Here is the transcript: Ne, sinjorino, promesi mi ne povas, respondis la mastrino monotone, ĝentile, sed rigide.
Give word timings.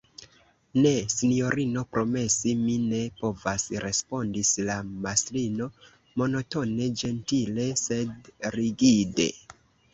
Ne, 0.85 0.91
sinjorino, 1.15 1.83
promesi 1.97 2.53
mi 2.61 2.77
ne 2.87 3.03
povas, 3.19 3.67
respondis 3.85 4.55
la 4.71 4.79
mastrino 5.05 5.69
monotone, 6.25 6.91
ĝentile, 7.05 7.71
sed 7.87 8.35
rigide. 8.61 9.33